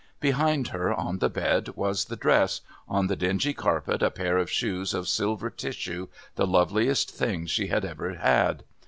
Behind 0.19 0.69
her, 0.69 0.91
on 0.91 1.19
the 1.19 1.29
bed, 1.29 1.69
was 1.75 2.05
the 2.05 2.15
dress, 2.15 2.61
on 2.87 3.05
the 3.05 3.15
dingy 3.15 3.53
carpet 3.53 4.01
a 4.01 4.09
pair 4.09 4.35
of 4.39 4.49
shoes 4.49 4.95
of 4.95 5.07
silver 5.07 5.51
tissue, 5.51 6.07
the 6.33 6.47
loveliest 6.47 7.11
things 7.11 7.51
she 7.51 7.67
had 7.67 7.85
ever 7.85 8.15
had. 8.15 8.63